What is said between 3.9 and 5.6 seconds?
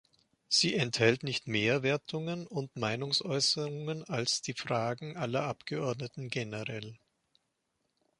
als die Fragen aller